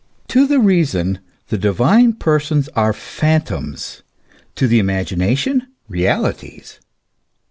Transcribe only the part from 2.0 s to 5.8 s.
persons are phantoms, to the imagination